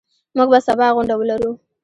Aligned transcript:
موږ 0.35 0.47
به 0.51 0.59
سبا 0.67 0.87
غونډه 0.95 1.15
ولرو. 1.17 1.51